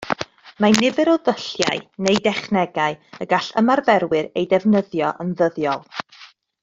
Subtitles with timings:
[0.63, 5.87] Mae nifer o ddulliau neu dechnegau y gall ymarferwyr eu defnyddio yn ddyddiol